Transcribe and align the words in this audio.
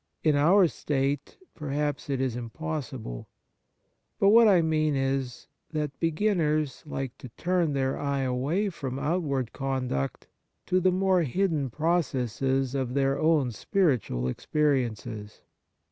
In 0.23 0.35
our 0.35 0.65
state 0.65 1.37
perhaps 1.53 2.09
it 2.09 2.19
is 2.19 2.35
im 2.35 2.49
possible. 2.49 3.27
But 4.19 4.29
what 4.29 4.47
I 4.47 4.63
mean 4.63 4.95
is, 4.95 5.45
that 5.73 5.99
be 5.99 6.09
ginners 6.11 6.81
like 6.87 7.15
to 7.19 7.29
turn 7.37 7.73
their 7.73 7.99
eye 7.99 8.21
away 8.21 8.69
from 8.69 8.97
outward 8.97 9.53
conduct 9.53 10.25
to 10.65 10.79
the 10.79 10.91
more 10.91 11.21
hidden 11.21 11.69
processes 11.69 12.73
of 12.73 12.95
their 12.95 13.19
own 13.19 13.51
spiritual 13.51 14.27
experiences. 14.27 15.41